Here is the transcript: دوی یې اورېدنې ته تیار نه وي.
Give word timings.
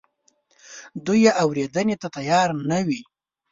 دوی 1.05 1.19
یې 1.25 1.31
اورېدنې 1.43 1.95
ته 2.01 2.07
تیار 2.15 2.49
نه 2.69 2.79
وي. 2.87 3.01